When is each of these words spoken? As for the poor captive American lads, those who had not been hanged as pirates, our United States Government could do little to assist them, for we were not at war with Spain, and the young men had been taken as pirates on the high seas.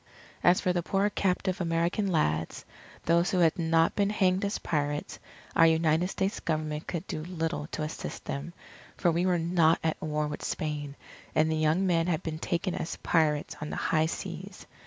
As 0.43 0.59
for 0.59 0.73
the 0.73 0.81
poor 0.81 1.11
captive 1.11 1.61
American 1.61 2.07
lads, 2.07 2.65
those 3.05 3.29
who 3.29 3.37
had 3.37 3.59
not 3.59 3.95
been 3.95 4.09
hanged 4.09 4.43
as 4.43 4.57
pirates, 4.57 5.19
our 5.55 5.67
United 5.67 6.07
States 6.07 6.39
Government 6.39 6.87
could 6.87 7.05
do 7.05 7.21
little 7.21 7.67
to 7.67 7.83
assist 7.83 8.25
them, 8.25 8.51
for 8.97 9.11
we 9.11 9.27
were 9.27 9.37
not 9.37 9.77
at 9.83 10.01
war 10.01 10.25
with 10.25 10.43
Spain, 10.43 10.95
and 11.35 11.51
the 11.51 11.55
young 11.55 11.85
men 11.85 12.07
had 12.07 12.23
been 12.23 12.39
taken 12.39 12.73
as 12.73 12.95
pirates 13.03 13.55
on 13.61 13.69
the 13.69 13.75
high 13.75 14.07
seas. 14.07 14.65